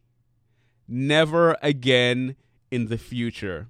[0.88, 2.36] Never again
[2.70, 3.68] in the future.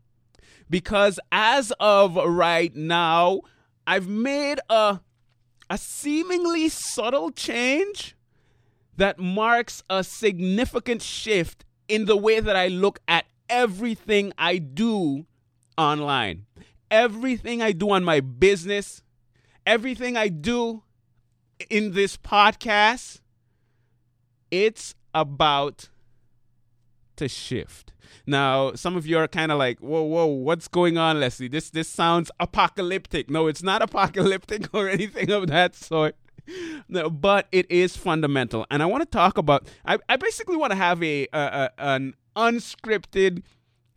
[0.73, 3.43] Because as of right now,
[3.86, 5.00] I've made a
[5.68, 8.17] a seemingly subtle change
[8.96, 15.27] that marks a significant shift in the way that I look at everything I do
[15.77, 16.46] online.
[16.91, 19.02] Everything I do on my business,
[19.66, 20.85] everything I do
[21.68, 23.21] in this podcast,
[24.50, 25.91] it's about
[27.22, 27.93] to shift.
[28.26, 31.49] Now, some of you are kind of like, "Whoa, whoa, what's going on, Leslie?
[31.49, 36.16] This this sounds apocalyptic." No, it's not apocalyptic or anything of that sort.
[36.88, 39.69] No, but it is fundamental, and I want to talk about.
[39.84, 43.42] I, I basically want to have a, a, a an unscripted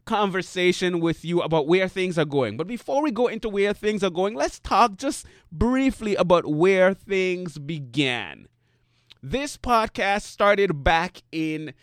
[0.06, 2.58] conversation with you about where things are going.
[2.58, 6.94] But before we go into where things are going, let's talk just briefly about where
[6.94, 8.48] things began.
[9.22, 11.74] This podcast started back in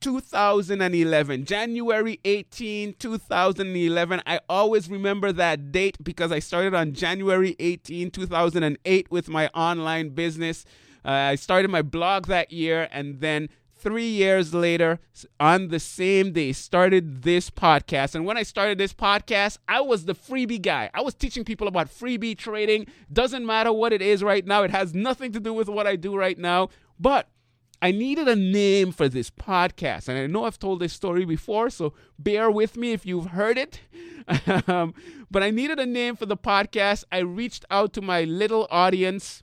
[0.00, 4.22] 2011, January 18, 2011.
[4.26, 10.10] I always remember that date because I started on January 18, 2008 with my online
[10.10, 10.64] business.
[11.04, 14.98] Uh, I started my blog that year and then three years later,
[15.38, 18.14] on the same day, started this podcast.
[18.14, 20.90] And when I started this podcast, I was the freebie guy.
[20.92, 22.86] I was teaching people about freebie trading.
[23.12, 25.96] Doesn't matter what it is right now, it has nothing to do with what I
[25.96, 26.68] do right now.
[26.98, 27.28] But
[27.80, 30.08] I needed a name for this podcast.
[30.08, 33.56] And I know I've told this story before, so bear with me if you've heard
[33.56, 33.80] it.
[34.68, 34.94] um,
[35.30, 37.04] but I needed a name for the podcast.
[37.12, 39.42] I reached out to my little audience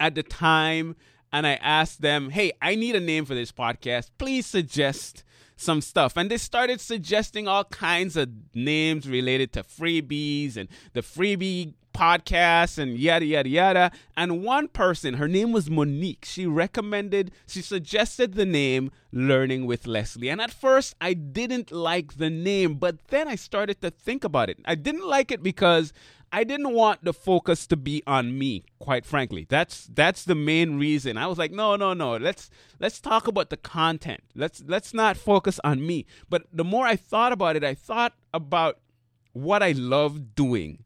[0.00, 0.96] at the time
[1.32, 4.10] and I asked them, hey, I need a name for this podcast.
[4.18, 5.24] Please suggest
[5.56, 6.16] some stuff.
[6.16, 12.76] And they started suggesting all kinds of names related to freebies and the freebie podcast
[12.76, 13.92] and yada, yada, yada.
[14.16, 19.86] And one person, her name was Monique, she recommended, she suggested the name Learning with
[19.86, 20.28] Leslie.
[20.28, 24.50] And at first, I didn't like the name, but then I started to think about
[24.50, 24.58] it.
[24.64, 25.92] I didn't like it because
[26.34, 29.46] I didn't want the focus to be on me, quite frankly.
[29.48, 31.16] That's that's the main reason.
[31.16, 32.16] I was like, no, no, no.
[32.16, 32.50] Let's
[32.80, 34.20] let's talk about the content.
[34.34, 36.06] Let's let's not focus on me.
[36.28, 38.80] But the more I thought about it, I thought about
[39.32, 40.83] what I love doing.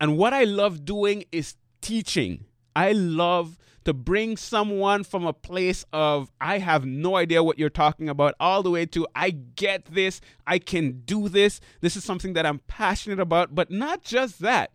[0.00, 2.46] And what I love doing is teaching.
[2.74, 7.70] I love to bring someone from a place of I have no idea what you're
[7.70, 11.60] talking about all the way to I get this, I can do this.
[11.80, 14.72] This is something that I'm passionate about, but not just that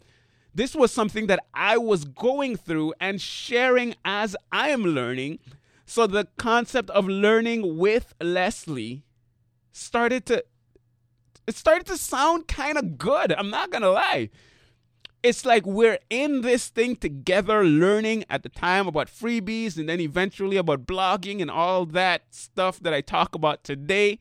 [0.56, 5.40] this was something that I was going through and sharing as I am learning.
[5.86, 9.04] So the concept of learning with Leslie
[9.74, 10.44] started to
[11.46, 13.32] it started to sound kind of good.
[13.34, 14.30] I'm not going to lie.
[15.26, 20.00] It's like we're in this thing together learning at the time about freebies and then
[20.00, 24.20] eventually about blogging and all that stuff that I talk about today.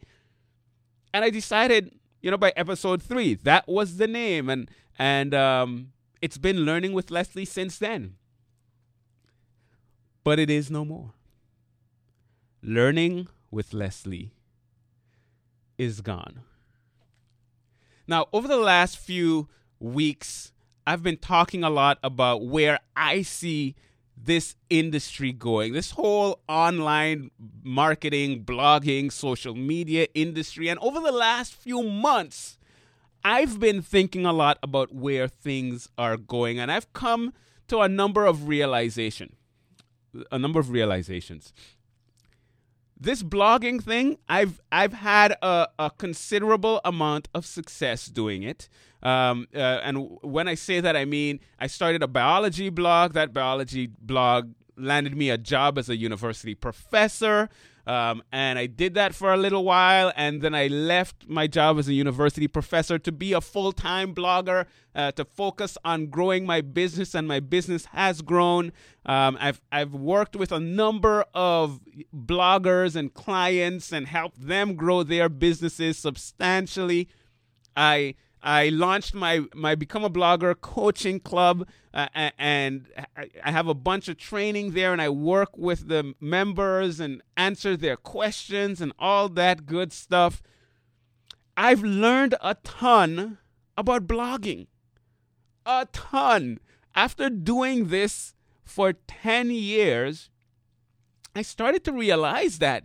[1.13, 5.93] And I decided, you know, by episode 3, that was the name and and um
[6.23, 8.15] it's been learning with Leslie since then.
[10.25, 11.13] But it is no more.
[12.63, 14.33] Learning with Leslie
[15.77, 16.41] is gone.
[18.07, 19.49] Now, over the last few
[19.79, 20.54] weeks,
[20.87, 23.75] I've been talking a lot about where I see
[24.17, 27.31] this industry going, this whole online
[27.63, 30.69] marketing, blogging, social media industry.
[30.69, 32.59] And over the last few months,
[33.25, 37.33] I've been thinking a lot about where things are going, and I've come
[37.69, 39.37] to a number of realization,
[40.31, 41.53] a number of realizations.
[42.99, 48.69] This blogging thing, I've I've had a, a considerable amount of success doing it.
[49.03, 53.13] Um, uh, and when I say that, I mean I started a biology blog.
[53.13, 57.51] That biology blog landed me a job as a university professor.
[57.87, 61.79] Um, and I did that for a little while, and then I left my job
[61.79, 66.47] as a university professor to be a full time blogger, uh, to focus on growing
[66.47, 68.73] my business, and my business has grown.
[69.05, 71.81] Um, I've, I've worked with a number of
[72.15, 77.09] bloggers and clients and helped them grow their businesses substantially.
[77.77, 82.09] I I launched my my Become a Blogger coaching club, uh,
[82.39, 82.87] and
[83.17, 87.75] I have a bunch of training there, and I work with the members and answer
[87.75, 90.43] their questions and all that good stuff.
[91.57, 93.39] I've learned a ton
[93.79, 94.67] about blogging.
[95.65, 96.61] a ton.
[96.95, 100.31] After doing this for 10 years,
[101.35, 102.85] I started to realize that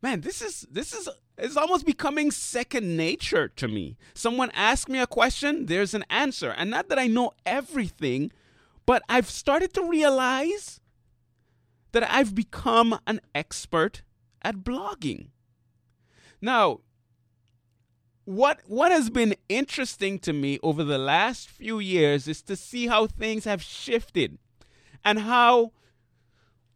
[0.00, 3.96] man, this is this is it's almost becoming second nature to me.
[4.14, 6.50] Someone asks me a question, there's an answer.
[6.50, 8.30] And not that I know everything,
[8.86, 10.80] but I've started to realize
[11.92, 14.02] that I've become an expert
[14.42, 15.28] at blogging.
[16.40, 16.80] Now,
[18.24, 22.86] what what has been interesting to me over the last few years is to see
[22.86, 24.38] how things have shifted
[25.04, 25.72] and how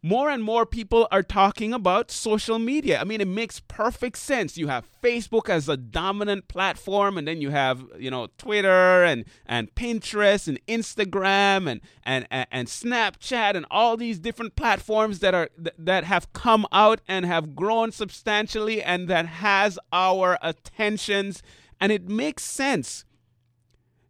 [0.01, 2.99] more and more people are talking about social media.
[2.99, 4.57] I mean, it makes perfect sense.
[4.57, 9.25] You have Facebook as a dominant platform, and then you have, you know, Twitter and,
[9.45, 15.49] and Pinterest and Instagram and, and, and, Snapchat and all these different platforms that are
[15.77, 21.41] that have come out and have grown substantially and that has our attentions.
[21.81, 23.05] And it makes sense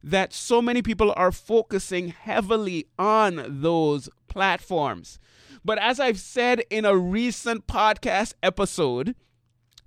[0.03, 5.19] that so many people are focusing heavily on those platforms.
[5.63, 9.15] But as I've said in a recent podcast episode,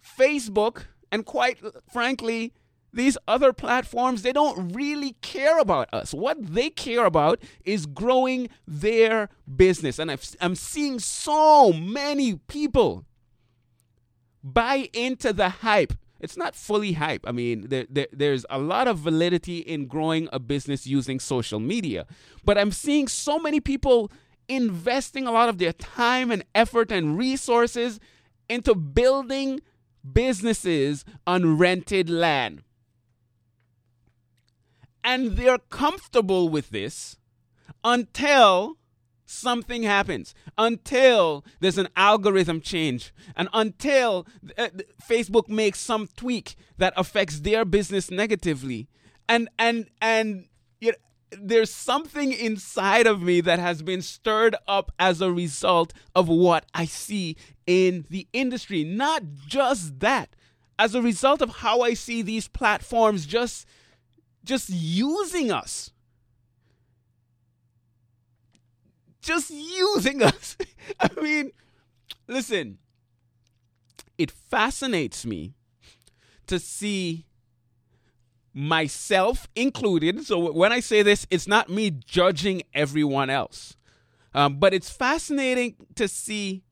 [0.03, 1.59] Facebook and quite
[1.91, 2.53] frankly,
[2.93, 6.13] these other platforms, they don't really care about us.
[6.13, 9.99] What they care about is growing their business.
[9.99, 13.07] And i am seeing so many people
[14.43, 15.95] buy into the hype.
[16.23, 17.25] It's not fully hype.
[17.27, 21.59] I mean, there, there, there's a lot of validity in growing a business using social
[21.59, 22.07] media.
[22.45, 24.11] But I'm seeing so many people
[24.49, 27.99] investing a lot of their time and effort and resources
[28.49, 29.61] into building
[30.11, 32.63] businesses on rented land.
[35.03, 37.17] And they're comfortable with this
[37.83, 38.79] until
[39.25, 44.27] something happens, until there's an algorithm change, and until
[44.59, 44.69] uh,
[45.03, 48.89] Facebook makes some tweak that affects their business negatively.
[49.29, 50.47] And and and
[50.81, 50.99] you know,
[51.41, 56.67] there's something inside of me that has been stirred up as a result of what
[56.75, 57.37] I see
[57.67, 58.85] in the industry.
[58.85, 60.35] Not just that,
[60.79, 63.67] as a result of how I see these platforms just
[64.45, 65.93] just using us.
[69.23, 70.57] Just using us.
[71.01, 71.53] I mean,
[72.27, 72.79] listen,
[74.19, 75.55] it fascinates me
[76.49, 77.25] to see
[78.53, 80.27] myself included.
[80.27, 83.77] So when I say this, it's not me judging everyone else,
[84.35, 86.63] um, but it's fascinating to see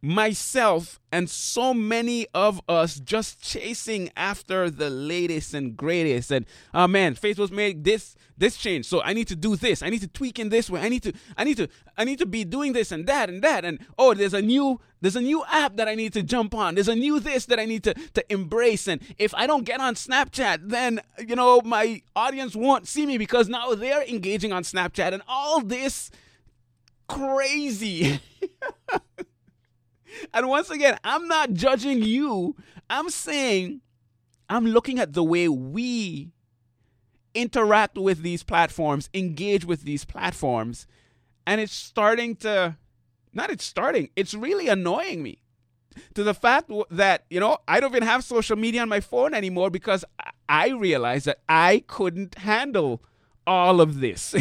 [0.00, 6.30] myself and so many of us just chasing after the latest and greatest.
[6.30, 8.86] And oh man facebook's made this this change.
[8.86, 9.82] So i need to do this.
[9.82, 10.80] I need to tweak in this way.
[10.80, 13.42] I need to i need to i need to be doing this and that and
[13.42, 13.64] that.
[13.64, 16.76] And oh there's a new there's a new app that i need to jump on.
[16.76, 18.86] There's a new this that i need to to embrace.
[18.86, 23.18] And if i don't get on snapchat then you know my audience won't see me
[23.18, 25.12] because now they're engaging on snapchat.
[25.12, 26.12] And all this
[27.08, 28.20] crazy
[30.34, 32.56] and once again, I'm not judging you.
[32.90, 33.80] I'm saying
[34.48, 36.32] I'm looking at the way we
[37.34, 40.86] interact with these platforms, engage with these platforms,
[41.46, 42.76] and it's starting to
[43.32, 45.42] not it's starting, it's really annoying me
[46.14, 49.34] to the fact that, you know, I don't even have social media on my phone
[49.34, 50.04] anymore because
[50.48, 53.02] I realized that I couldn't handle
[53.46, 54.34] all of this.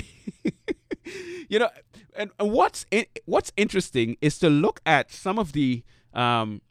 [1.49, 1.69] you know,
[2.17, 5.83] and, what's in, what's interesting is to look at some of the
[6.13, 6.61] um,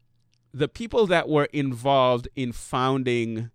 [0.52, 3.50] the people that were involved in founding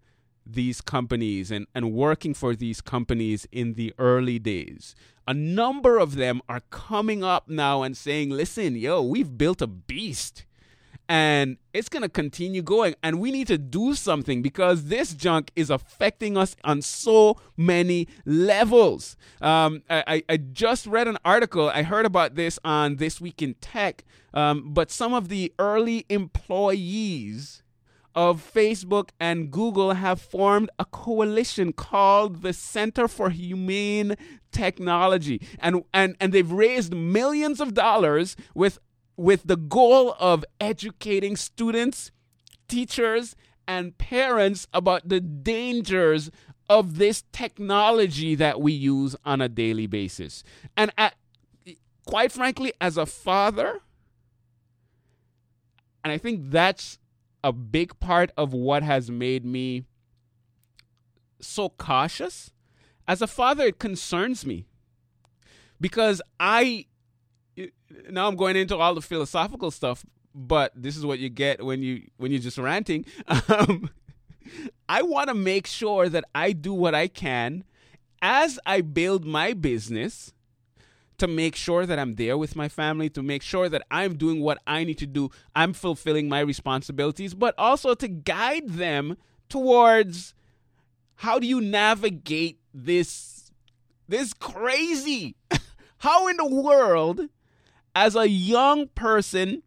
[0.45, 4.95] these companies and, and working for these companies in the early days.
[5.27, 9.67] A number of them are coming up now and saying, listen, yo, we've built a
[9.67, 10.45] beast
[11.12, 12.96] and it's going to continue going.
[13.03, 18.08] And we need to do something because this junk is affecting us on so many
[18.25, 19.18] levels.
[19.41, 21.70] Um, I, I, just read an article.
[21.70, 24.06] I heard about this on this week in tech.
[24.34, 27.62] Um, but some of the early employees
[28.15, 34.15] of Facebook and Google have formed a coalition called the Center for Humane
[34.53, 35.41] Technology.
[35.60, 38.80] And, and, and they've raised millions of dollars with
[39.22, 42.12] with the goal of educating students,
[42.68, 43.36] teachers,
[43.68, 46.32] and parents about the dangers
[46.68, 50.44] of this technology that we use on a daily basis.
[50.75, 51.13] And at,
[52.06, 53.82] quite frankly, as a father,
[56.04, 56.98] and I think that's
[57.44, 59.84] a big part of what has made me
[61.40, 62.51] so cautious.
[63.08, 64.66] As a father, it concerns me
[65.80, 66.88] because I
[68.10, 71.81] now I'm going into all the philosophical stuff, but this is what you get when
[71.81, 73.05] you when you're just ranting.
[73.27, 73.89] Um,
[74.89, 77.63] I want to make sure that I do what I can
[78.21, 80.33] as I build my business,
[81.21, 84.41] to make sure that I'm there with my family, to make sure that I'm doing
[84.41, 89.17] what I need to do, I'm fulfilling my responsibilities, but also to guide them
[89.48, 90.33] towards
[91.17, 93.51] how do you navigate this
[94.07, 95.36] this crazy
[96.00, 97.29] how in the world
[97.95, 99.63] as a young person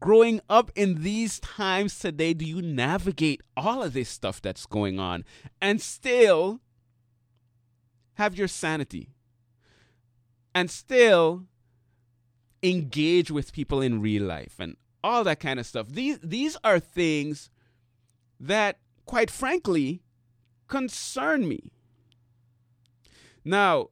[0.00, 4.98] growing up in these times today do you navigate all of this stuff that's going
[4.98, 5.24] on
[5.60, 6.60] and still
[8.14, 9.10] have your sanity
[10.54, 11.44] and still
[12.62, 15.88] engage with people in real life and all that kind of stuff.
[15.88, 17.50] These these are things
[18.40, 20.02] that quite frankly
[20.66, 21.70] concern me.
[23.44, 23.90] Now,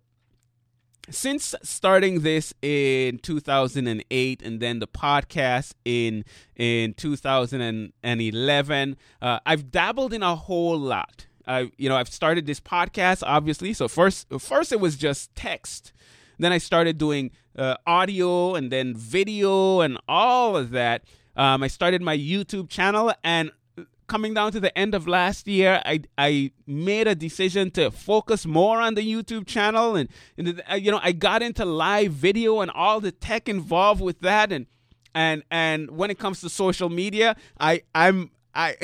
[1.11, 6.25] since starting this in 2008 and then the podcast in
[6.57, 11.27] in 2011 uh, i've dabbled in a whole lot.
[11.47, 13.75] I, you know i've started this podcast obviously.
[13.75, 15.93] So first first it was just text.
[16.39, 21.05] Then I started doing uh, audio and then video and all of that.
[21.37, 23.51] Um, I started my YouTube channel and
[24.07, 28.47] coming down to the end of last year, I I made a decision to focus
[28.47, 32.61] more on the YouTube channel, and, and uh, you know I got into live video
[32.61, 34.67] and all the tech involved with that, and
[35.15, 38.77] and and when it comes to social media, I I'm I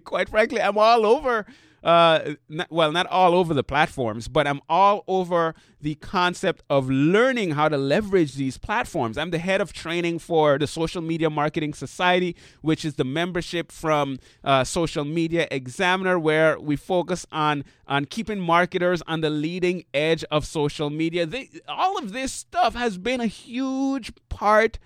[0.04, 1.46] quite frankly I'm all over
[1.84, 6.88] uh, not, well, not all over the platforms, but I'm all over the concept of
[6.88, 9.18] learning how to leverage these platforms.
[9.18, 13.70] I'm the head of training for the Social Media Marketing Society, which is the membership
[13.70, 19.84] from uh, Social Media Examiner, where we focus on on keeping marketers on the leading
[19.92, 21.26] edge of social media.
[21.26, 24.78] They, all of this stuff has been a huge part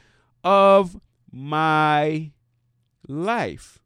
[0.42, 1.00] of
[1.30, 2.32] my
[3.06, 3.78] life.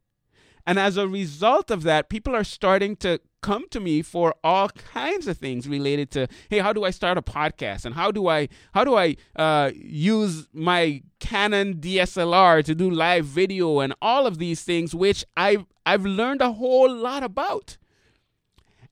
[0.67, 4.69] And as a result of that, people are starting to come to me for all
[4.69, 7.85] kinds of things related to hey how do i start a podcast?
[7.85, 13.25] And how do i how do i uh, use my canon dslr to do live
[13.25, 17.79] video and all of these things which i've i've learned a whole lot about.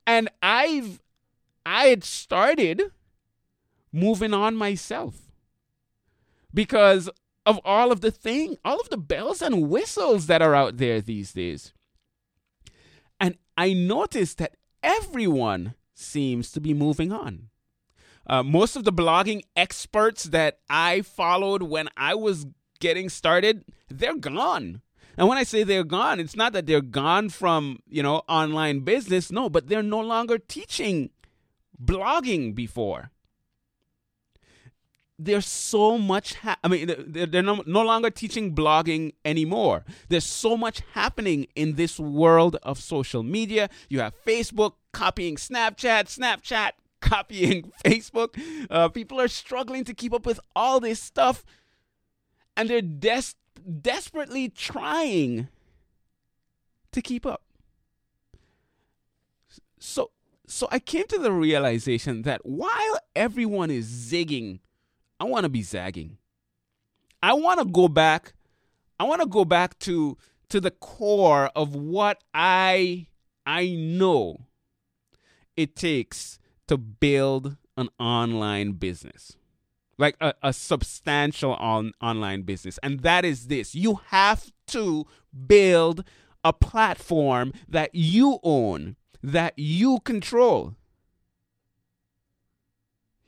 [0.04, 1.00] And i've
[1.64, 2.90] i had started
[3.92, 5.14] moving on myself.
[6.52, 7.08] Because
[7.50, 11.00] of all of the thing, all of the bells and whistles that are out there
[11.00, 11.72] these days.
[13.18, 17.48] And I noticed that everyone seems to be moving on.
[18.24, 22.46] Uh, most of the blogging experts that I followed when I was
[22.78, 24.82] getting started, they're gone.
[25.16, 28.80] And when I say they're gone, it's not that they're gone from, you know, online
[28.80, 29.32] business.
[29.32, 31.10] No, but they're no longer teaching
[31.82, 33.10] blogging before
[35.24, 39.84] there's so much ha- i mean they're, they're no, no longer teaching blogging anymore.
[40.08, 43.68] There's so much happening in this world of social media.
[43.88, 48.40] You have facebook copying snapchat snapchat copying facebook.
[48.70, 51.44] Uh, people are struggling to keep up with all this stuff.
[52.56, 53.36] And they're des-
[53.80, 55.48] desperately trying
[56.92, 57.42] to keep up.
[59.78, 60.10] So
[60.46, 64.58] so i came to the realization that while everyone is zigging
[65.20, 66.16] I want to be zagging.
[67.22, 68.32] I want to go back.
[68.98, 70.16] I want to go back to
[70.48, 73.06] to the core of what I
[73.46, 74.46] I know
[75.56, 79.36] it takes to build an online business.
[79.98, 82.78] Like a, a substantial on, online business.
[82.82, 83.74] And that is this.
[83.74, 85.06] You have to
[85.46, 86.04] build
[86.42, 90.74] a platform that you own, that you control.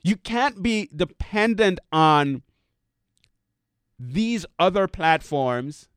[0.03, 2.43] You can't be dependent on
[3.97, 5.87] these other platforms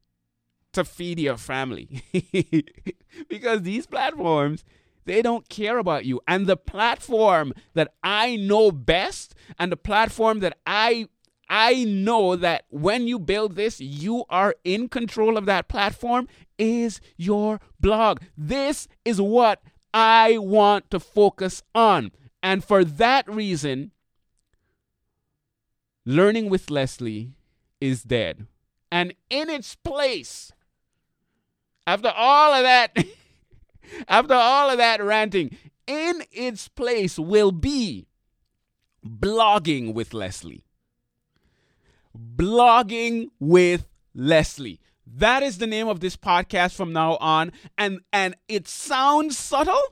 [0.72, 2.02] to feed your family.
[3.28, 4.62] because these platforms,
[5.06, 6.20] they don't care about you.
[6.28, 11.08] And the platform that I know best and the platform that I
[11.48, 16.26] I know that when you build this, you are in control of that platform
[16.58, 18.20] is your blog.
[18.36, 19.62] This is what
[19.94, 22.10] I want to focus on.
[22.42, 23.92] And for that reason,
[26.08, 27.32] Learning with Leslie
[27.80, 28.46] is dead.
[28.92, 30.52] And in its place,
[31.84, 32.96] after all of that,
[34.08, 35.56] after all of that ranting,
[35.88, 38.06] in its place will be
[39.04, 40.64] blogging with Leslie.
[42.16, 44.80] Blogging with Leslie.
[45.04, 47.50] That is the name of this podcast from now on.
[47.76, 49.82] And and it sounds subtle,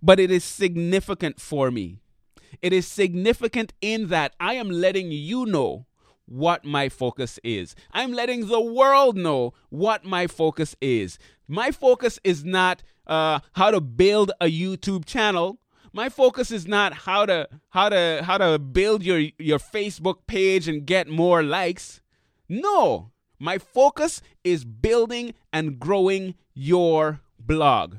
[0.00, 2.01] but it is significant for me.
[2.60, 5.86] It is significant in that I am letting you know
[6.26, 7.74] what my focus is.
[7.92, 11.18] I'm letting the world know what my focus is.
[11.48, 15.58] My focus is not uh, how to build a YouTube channel.
[15.92, 20.68] My focus is not how to how to how to build your your Facebook page
[20.68, 22.00] and get more likes.
[22.48, 27.96] No, my focus is building and growing your blog.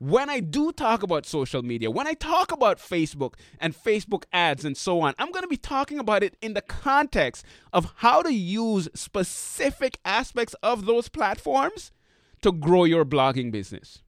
[0.00, 4.64] When I do talk about social media, when I talk about Facebook and Facebook ads
[4.64, 8.22] and so on, I'm going to be talking about it in the context of how
[8.22, 11.92] to use specific aspects of those platforms
[12.40, 14.02] to grow your blogging business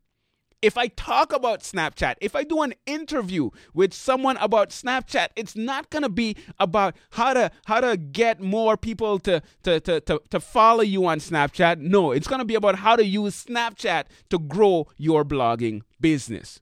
[0.62, 5.56] if I talk about Snapchat, if I do an interview with someone about Snapchat, it's
[5.56, 10.22] not gonna be about how to how to get more people to to to to,
[10.30, 11.78] to follow you on Snapchat.
[11.78, 16.60] No, it's gonna be about how to use Snapchat to grow your blogging business.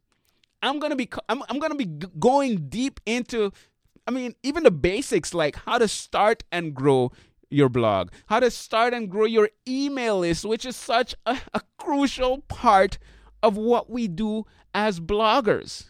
[0.63, 1.87] I'm gonna be I'm, I'm gonna be
[2.19, 3.53] going deep into
[4.09, 7.13] I mean even the basics like how to start and grow
[7.51, 11.61] your blog, how to start and grow your email list, which is such a, a
[11.77, 12.99] crucial part
[13.43, 14.45] of what we do
[14.75, 15.87] as bloggers.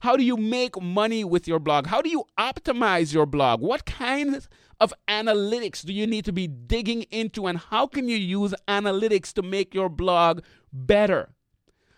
[0.00, 1.86] How do you make money with your blog?
[1.86, 3.60] How do you optimize your blog?
[3.60, 8.16] What kinds of analytics do you need to be digging into and how can you
[8.16, 10.40] use analytics to make your blog
[10.72, 11.30] better?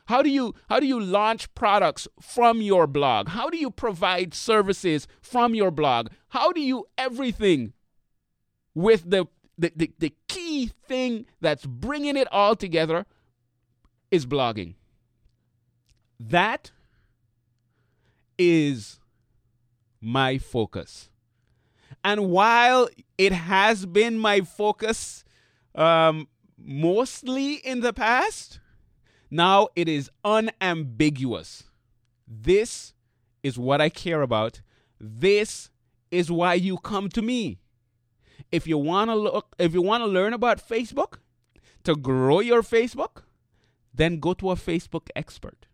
[0.06, 3.28] How do you how do you launch products from your blog?
[3.28, 6.08] How do you provide services from your blog?
[6.28, 7.74] How do you everything
[8.74, 9.26] with the
[9.58, 13.04] the, the, the key thing that's bringing it all together
[14.10, 14.74] is blogging.
[16.18, 16.70] That
[18.38, 18.98] is
[20.00, 21.10] my focus.
[22.04, 25.24] And while it has been my focus
[25.74, 28.60] um, mostly in the past,
[29.30, 31.64] now it is unambiguous.
[32.26, 32.94] This
[33.42, 34.60] is what I care about.
[35.00, 35.70] This
[36.10, 37.58] is why you come to me.
[38.50, 41.18] If you want to look if you want to learn about Facebook,
[41.84, 43.24] to grow your Facebook,
[43.98, 45.66] then go to a Facebook expert.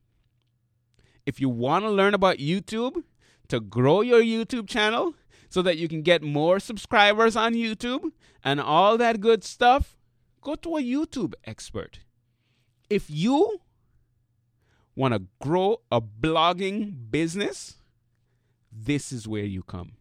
[1.24, 3.02] If you want to learn about YouTube,
[3.48, 5.14] to grow your YouTube channel
[5.50, 8.10] so that you can get more subscribers on YouTube
[8.42, 9.96] and all that good stuff,
[10.40, 12.00] go to a YouTube expert.
[12.88, 13.60] If you
[14.96, 17.76] want to grow a blogging business,
[18.72, 19.92] this is where you come.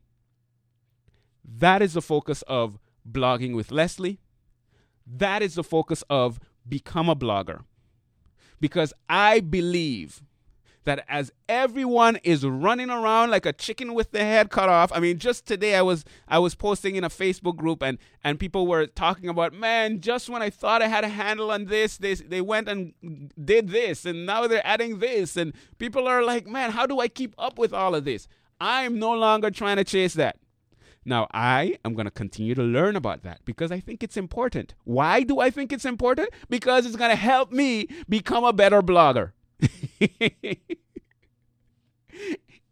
[1.44, 4.20] That is the focus of blogging with Leslie.
[5.06, 7.64] That is the focus of become a blogger
[8.64, 10.24] because I believe
[10.86, 15.00] that as everyone is running around like a chicken with the head cut off i
[15.00, 18.68] mean just today i was i was posting in a facebook group and and people
[18.68, 22.14] were talking about man just when i thought i had a handle on this they
[22.16, 22.94] they went and
[23.44, 25.36] did this and now they're adding this.
[25.36, 28.30] And people are like man how do i keep up with all of this?
[28.62, 30.38] I'm no longer trying to chase that
[31.06, 34.74] now, I am going to continue to learn about that because I think it's important.
[34.86, 36.30] Why do I think it's important?
[36.50, 39.32] Because it's going to help me become a better blogger.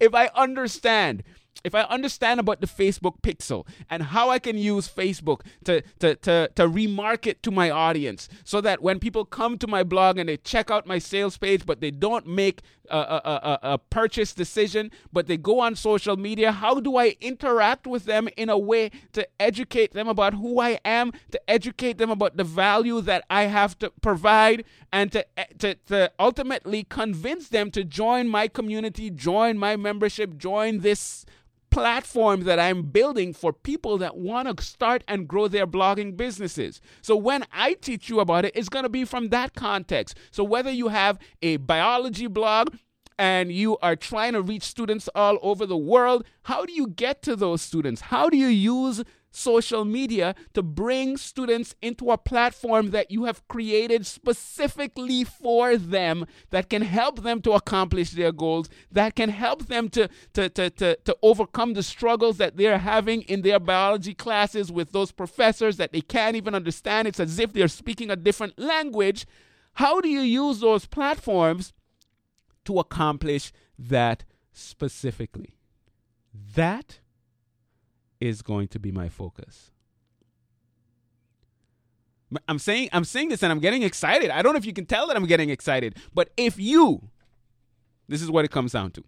[0.00, 1.22] if I understand
[1.64, 6.14] if I understand about the Facebook pixel and how I can use Facebook to, to,
[6.16, 10.28] to, to remarket to my audience so that when people come to my blog and
[10.28, 14.34] they check out my sales page, but they don't make a, a, a, a purchase
[14.34, 18.58] decision, but they go on social media, how do I interact with them in a
[18.58, 23.24] way to educate them about who I am, to educate them about the value that
[23.30, 28.48] I have to provide, and to, eh, to, to ultimately convince them to join my
[28.48, 31.24] community, join my membership, join this
[31.72, 36.80] platform that I'm building for people that want to start and grow their blogging businesses.
[37.00, 40.16] So when I teach you about it, it's going to be from that context.
[40.30, 42.76] So whether you have a biology blog,
[43.18, 47.22] and you are trying to reach students all over the world, how do you get
[47.22, 48.00] to those students?
[48.00, 53.46] How do you use social media to bring students into a platform that you have
[53.48, 59.66] created specifically for them that can help them to accomplish their goals, that can help
[59.66, 64.14] them to, to, to, to, to overcome the struggles that they're having in their biology
[64.14, 67.08] classes with those professors that they can't even understand.
[67.08, 69.26] It's as if they're speaking a different language.
[69.74, 71.72] How do you use those platforms
[72.66, 75.56] to accomplish that specifically?
[76.54, 77.00] That
[78.22, 79.72] is going to be my focus.
[82.48, 84.30] I'm saying I'm saying this and I'm getting excited.
[84.30, 87.10] I don't know if you can tell that I'm getting excited, but if you
[88.08, 89.04] this is what it comes down to.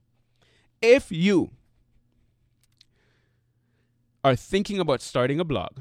[0.83, 1.51] If you
[4.23, 5.81] are thinking about starting a blog,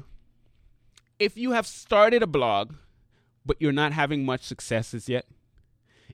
[1.18, 2.74] if you have started a blog
[3.44, 5.26] but you're not having much successes yet,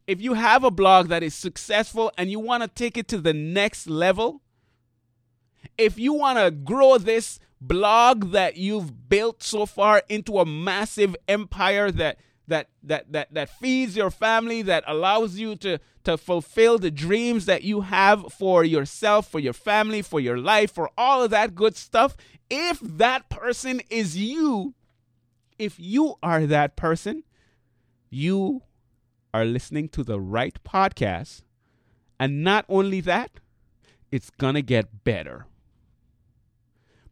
[0.06, 3.18] if you have a blog that is successful and you want to take it to
[3.18, 4.42] the next level,
[5.79, 11.14] if you want to grow this blog that you've built so far into a massive
[11.29, 12.18] empire that
[12.49, 17.46] that that that that feeds your family, that allows you to to fulfill the dreams
[17.46, 21.55] that you have for yourself, for your family, for your life, for all of that
[21.55, 22.16] good stuff.
[22.51, 24.75] If that person is you,
[25.59, 27.23] if you are that person,
[28.11, 28.62] you
[29.33, 31.42] are listening to the right podcast.
[32.18, 33.31] And not only that,
[34.11, 35.46] it's going to get better.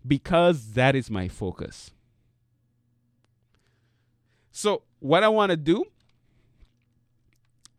[0.06, 1.90] Because that is my focus.
[4.50, 5.84] So, what I want to do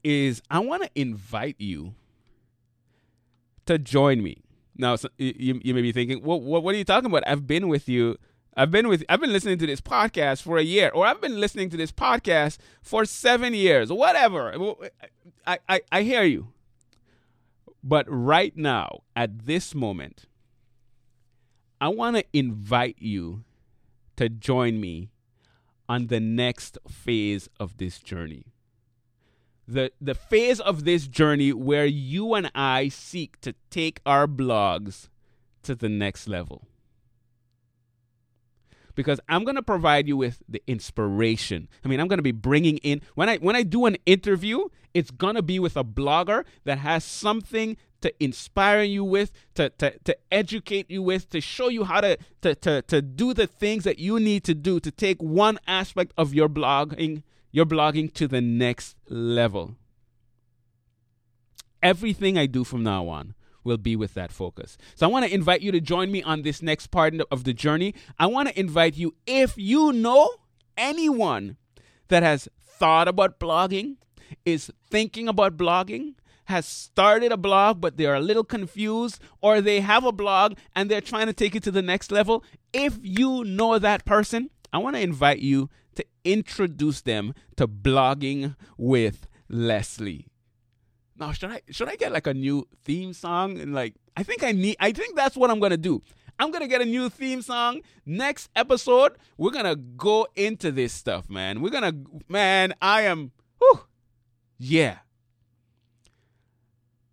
[0.03, 1.93] is I want to invite you
[3.65, 4.41] to join me.
[4.77, 7.23] Now, so you, you may be thinking, well, what, what are you talking about?
[7.27, 8.17] I've been with you.
[8.55, 11.39] I've been with I've been listening to this podcast for a year, or I've been
[11.39, 14.53] listening to this podcast for seven years, whatever.
[15.45, 16.47] I, I, I hear you.
[17.83, 20.25] But right now, at this moment,
[21.81, 23.43] I want to invite you
[24.17, 25.11] to join me
[25.87, 28.45] on the next phase of this journey.
[29.67, 35.09] The, the phase of this journey where you and I seek to take our blogs
[35.63, 36.67] to the next level
[38.99, 41.69] because I'm going to provide you with the inspiration.
[41.85, 44.65] I mean, I'm going to be bringing in when I when I do an interview,
[44.93, 49.69] it's going to be with a blogger that has something to inspire you with, to,
[49.69, 53.47] to, to educate you with, to show you how to, to, to, to do the
[53.47, 58.13] things that you need to do to take one aspect of your blogging, your blogging
[58.13, 59.75] to the next level.
[61.81, 64.77] Everything I do from now on will be with that focus.
[64.95, 67.53] So I want to invite you to join me on this next part of the
[67.53, 67.93] journey.
[68.17, 70.29] I want to invite you, if you know
[70.77, 71.57] anyone
[72.07, 73.97] that has thought about blogging,
[74.45, 76.13] is thinking about blogging,
[76.49, 80.89] has started a blog, but they're a little confused, or they have a blog and
[80.89, 84.79] they're trying to take it to the next level, if you know that person, I
[84.79, 90.27] want to invite you to introduce them to blogging with Leslie.
[91.17, 94.43] Now, should I should I get like a new theme song and like I think
[94.43, 96.01] I need I think that's what I'm gonna do.
[96.39, 97.81] I'm gonna get a new theme song.
[98.05, 101.61] Next episode, we're gonna go into this stuff, man.
[101.61, 101.93] We're gonna
[102.29, 103.81] man, I am whew,
[104.57, 104.99] yeah.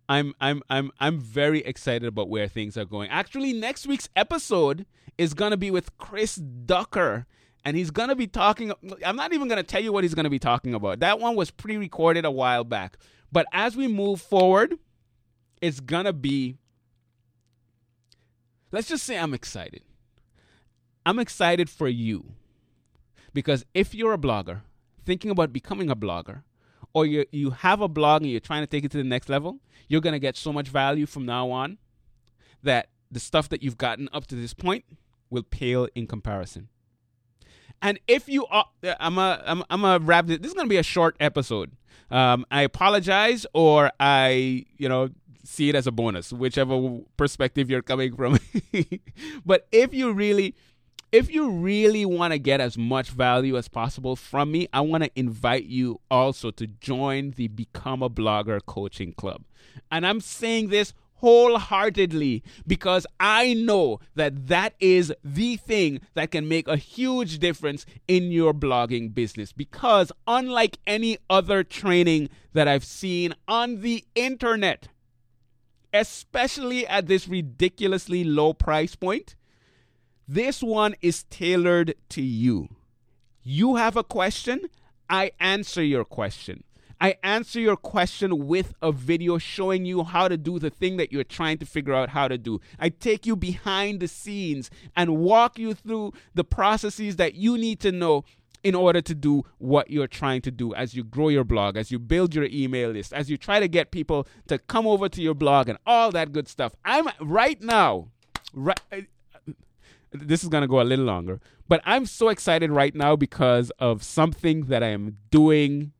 [0.09, 3.09] I'm I'm I'm I'm very excited about where things are going.
[3.09, 4.85] Actually, next week's episode
[5.17, 7.25] is gonna be with Chris Ducker.
[7.65, 8.71] And he's gonna be talking.
[9.05, 11.01] I'm not even gonna tell you what he's gonna be talking about.
[11.01, 12.97] That one was pre-recorded a while back.
[13.31, 14.75] But as we move forward,
[15.61, 16.55] it's gonna be.
[18.71, 19.81] Let's just say I'm excited.
[21.05, 22.33] I'm excited for you
[23.33, 24.61] because if you're a blogger
[25.05, 26.43] thinking about becoming a blogger,
[26.97, 29.29] or you you have a blog and you're trying to take it to the next
[29.29, 31.77] level, you're gonna get so much value from now on
[32.63, 34.83] that the stuff that you've gotten up to this point
[35.29, 36.69] will pale in comparison.
[37.83, 38.65] And if you are,
[38.99, 40.25] I'm a, I'm, I'm a wrap.
[40.25, 41.73] This is gonna be a short episode.
[42.09, 45.09] Um, I apologize, or I, you know,
[45.43, 48.39] see it as a bonus, whichever perspective you're coming from.
[49.45, 50.55] but if you really
[51.11, 55.03] if you really want to get as much value as possible from me, I want
[55.03, 59.43] to invite you also to join the Become a Blogger Coaching Club.
[59.89, 66.47] And I'm saying this wholeheartedly because I know that that is the thing that can
[66.47, 69.53] make a huge difference in your blogging business.
[69.53, 74.89] Because unlike any other training that I've seen on the internet,
[75.93, 79.35] especially at this ridiculously low price point,
[80.27, 82.69] this one is tailored to you.
[83.43, 84.61] You have a question,
[85.09, 86.63] I answer your question.
[86.99, 91.11] I answer your question with a video showing you how to do the thing that
[91.11, 92.59] you're trying to figure out how to do.
[92.79, 97.79] I take you behind the scenes and walk you through the processes that you need
[97.81, 98.25] to know
[98.63, 101.91] in order to do what you're trying to do as you grow your blog, as
[101.91, 105.21] you build your email list, as you try to get people to come over to
[105.21, 106.75] your blog and all that good stuff.
[106.83, 108.09] I'm right now,
[108.53, 109.07] right
[110.11, 111.39] this is going to go a little longer.
[111.67, 115.91] But I'm so excited right now because of something that I am doing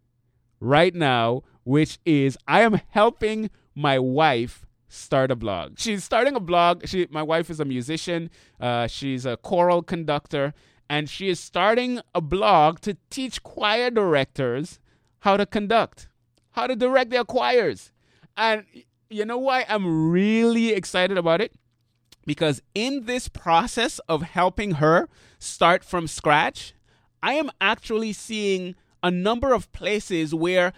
[0.60, 5.80] right now, which is I am helping my wife start a blog.
[5.80, 6.88] She's starting a blog.
[6.88, 8.30] She, my wife is a musician.
[8.60, 10.54] Uh, she's a choral conductor,
[10.90, 14.80] and she is starting a blog to teach choir directors
[15.20, 16.08] how to conduct,
[16.52, 17.92] how to direct their choirs.
[18.38, 18.64] And
[19.10, 21.54] you know why I'm really excited about it?
[22.28, 25.08] Because in this process of helping her
[25.40, 26.74] start from scratch,
[27.24, 30.74] I am actually seeing a number of places where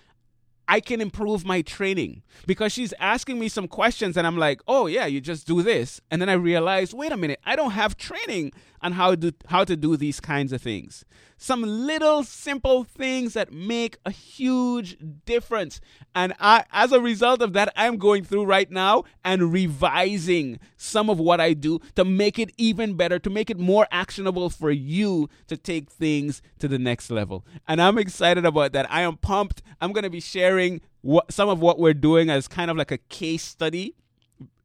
[0.68, 4.86] I can improve my training because she's asking me some questions and I'm like, "Oh
[4.86, 7.98] yeah, you just do this." And then I realize, "Wait a minute, I don't have
[7.98, 11.04] training on how to how to do these kinds of things."
[11.40, 15.80] Some little simple things that make a huge difference.
[16.14, 21.10] And I, as a result of that, I'm going through right now and revising some
[21.10, 24.70] of what I do to make it even better, to make it more actionable for
[24.70, 27.46] you to take things to the next level.
[27.68, 28.92] And I'm excited about that.
[28.92, 29.64] I am pumped.
[29.80, 32.92] I'm going to be sharing what, some of what we're doing as kind of like
[32.92, 33.96] a case study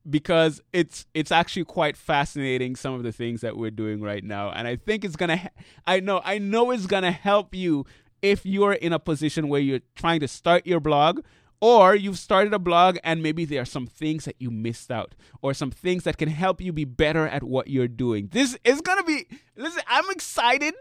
[0.09, 4.51] because it's it's actually quite fascinating some of the things that we're doing right now.
[4.51, 5.51] And i think it's gonna
[5.87, 7.87] i know i know it's gonna help you
[8.23, 11.21] if you're in a position where you're trying to start your blog
[11.61, 15.15] or you've started a blog and maybe there are some things that you missed out
[15.41, 18.29] or some things that can help you be better at what you're doing.
[18.33, 20.75] This is gonna be listen i'm excited.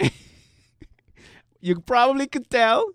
[1.60, 2.92] You probably could tell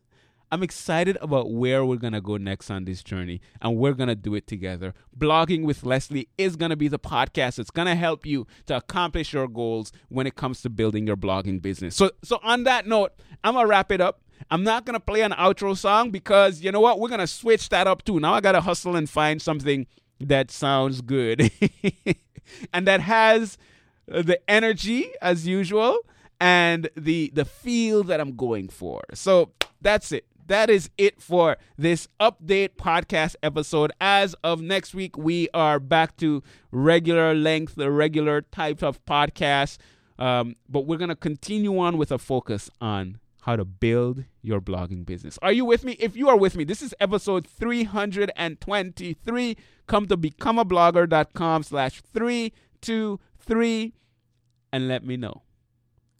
[0.53, 4.09] I'm excited about where we're going to go next on this journey, and we're going
[4.09, 4.93] to do it together.
[5.17, 8.77] Blogging with Leslie is going to be the podcast that's going to help you to
[8.77, 11.95] accomplish your goals when it comes to building your blogging business.
[11.95, 13.13] So, so on that note,
[13.43, 14.21] I'm going to wrap it up.
[14.51, 16.99] I'm not going to play an outro song because you know what?
[16.99, 18.19] We're going to switch that up too.
[18.19, 19.87] Now I got to hustle and find something
[20.19, 21.51] that sounds good
[22.73, 23.57] and that has
[24.05, 25.97] the energy as usual
[26.39, 29.01] and the the feel that I'm going for.
[29.15, 29.49] So
[29.81, 33.93] that's it that is it for this update podcast episode.
[34.01, 39.77] As of next week, we are back to regular length, the regular type of podcast.
[40.19, 44.61] Um, but we're going to continue on with a focus on how to build your
[44.61, 45.39] blogging business.
[45.41, 45.93] Are you with me?
[45.99, 49.57] If you are with me, this is episode 323.
[49.85, 53.93] Come to becomeablogger.com slash 323
[54.71, 55.41] and let me know.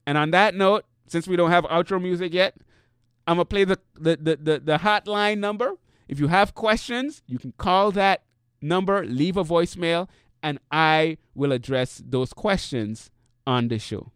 [0.06, 2.56] And on that note, since we don't have outro music yet,
[3.28, 5.74] I'm gonna play the, the the, the the hotline number.
[6.08, 8.24] If you have questions, you can call that
[8.62, 10.10] number, leave a voicemail,
[10.42, 13.10] and I will address those questions
[13.48, 14.12] on the show.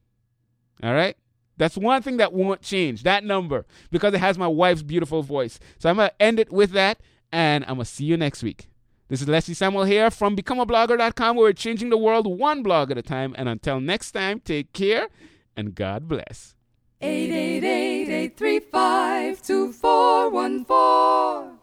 [0.84, 1.15] All right?
[1.58, 5.60] That's one thing that won't change, that number, because it has my wife's beautiful voice.
[5.80, 7.00] So I'm going to end it with that,
[7.32, 8.67] and I'm going to see you next week.
[9.08, 12.98] This is Leslie Samuel here from BecomeAblogger.com, where we're changing the world one blog at
[12.98, 13.34] a time.
[13.38, 15.08] And until next time, take care
[15.56, 16.57] and God bless.
[17.00, 21.57] 888 835 2414.